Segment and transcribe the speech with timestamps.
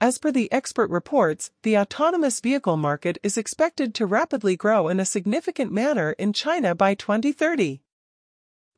[0.00, 5.00] As per the expert reports, the autonomous vehicle market is expected to rapidly grow in
[5.00, 7.80] a significant manner in China by 2030.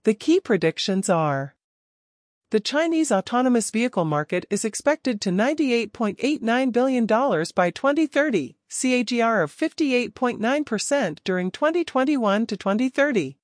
[0.04, 1.56] The key predictions are
[2.50, 11.18] the Chinese autonomous vehicle market is expected to $98.89 billion by 2030, CAGR of 58.9%
[11.24, 13.36] during 2021 to 2030.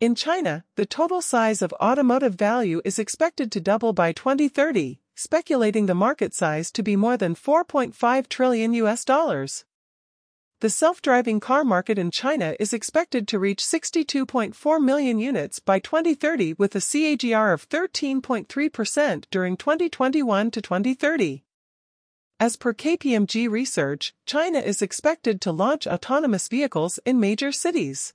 [0.00, 5.86] In China, the total size of automotive value is expected to double by 2030, speculating
[5.86, 9.64] the market size to be more than 4.5 trillion US dollars.
[10.60, 16.54] The self-driving car market in China is expected to reach 62.4 million units by 2030
[16.54, 21.44] with a CAGR of 13.3% during 2021 to 2030.
[22.40, 28.14] As per KPMG research, China is expected to launch autonomous vehicles in major cities.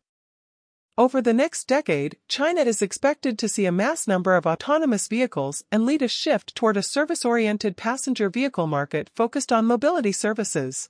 [0.99, 5.63] Over the next decade, China is expected to see a mass number of autonomous vehicles
[5.71, 10.89] and lead a shift toward a service-oriented passenger vehicle market focused on mobility services.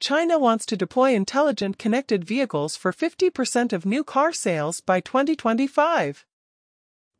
[0.00, 6.24] China wants to deploy intelligent connected vehicles for 50% of new car sales by 2025.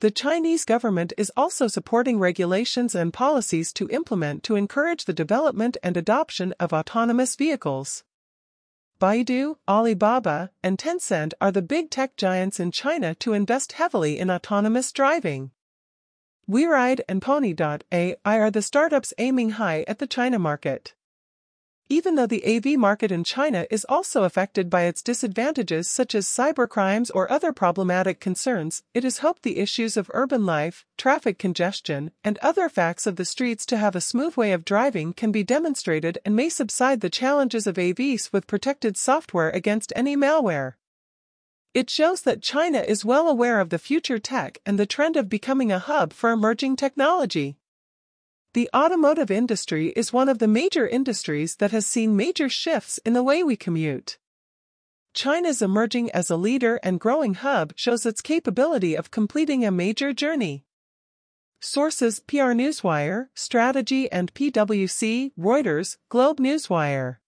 [0.00, 5.76] The Chinese government is also supporting regulations and policies to implement to encourage the development
[5.82, 8.02] and adoption of autonomous vehicles.
[9.02, 14.30] Baidu, Alibaba, and Tencent are the big tech giants in China to invest heavily in
[14.30, 15.50] autonomous driving.
[16.48, 20.94] WeRide and Pony.ai are the startups aiming high at the China market.
[21.92, 26.26] Even though the AV market in China is also affected by its disadvantages such as
[26.26, 32.10] cybercrimes or other problematic concerns, it is hoped the issues of urban life, traffic congestion,
[32.24, 35.44] and other facts of the streets to have a smooth way of driving can be
[35.44, 40.76] demonstrated and may subside the challenges of AVs with protected software against any malware.
[41.74, 45.28] It shows that China is well aware of the future tech and the trend of
[45.28, 47.58] becoming a hub for emerging technology.
[48.54, 53.14] The automotive industry is one of the major industries that has seen major shifts in
[53.14, 54.18] the way we commute.
[55.14, 60.12] China's emerging as a leader and growing hub shows its capability of completing a major
[60.12, 60.66] journey.
[61.60, 67.21] Sources PR Newswire, Strategy and PwC, Reuters, Globe Newswire.